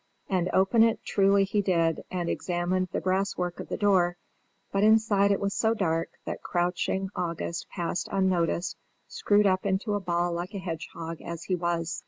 And 0.27 0.49
open 0.51 0.81
it 0.81 0.99
truly 1.05 1.43
he 1.43 1.61
did, 1.61 2.03
and 2.09 2.27
examined 2.27 2.87
the 2.91 2.99
brass 3.01 3.37
work 3.37 3.59
of 3.59 3.69
the 3.69 3.77
door; 3.77 4.17
but 4.71 4.83
inside 4.83 5.29
it 5.31 5.39
was 5.39 5.53
so 5.53 5.75
dark 5.75 6.09
that 6.25 6.41
crouching 6.41 7.11
August 7.15 7.69
passed 7.69 8.09
unnoticed, 8.11 8.77
screwed 9.07 9.45
up 9.45 9.63
into 9.63 9.93
a 9.93 9.99
ball 9.99 10.33
like 10.33 10.55
a 10.55 10.57
hedgehog 10.57 11.21
as 11.21 11.43
he 11.43 11.55
was. 11.55 11.99